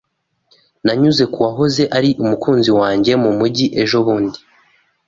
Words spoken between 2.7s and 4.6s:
wanjye mu mujyi ejobundi.